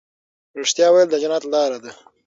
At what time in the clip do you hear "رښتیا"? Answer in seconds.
0.59-0.87